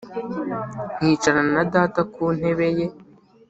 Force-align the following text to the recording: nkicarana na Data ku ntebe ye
nkicarana 0.99 1.51
na 1.55 1.63
Data 1.73 2.01
ku 2.13 2.23
ntebe 2.37 2.67
ye 2.77 2.85